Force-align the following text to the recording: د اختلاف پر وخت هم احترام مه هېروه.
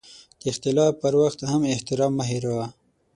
د 0.41 0.43
اختلاف 0.51 0.93
پر 1.01 1.13
وخت 1.21 1.39
هم 1.51 1.61
احترام 1.73 2.11
مه 2.17 2.25
هېروه. 2.31 2.65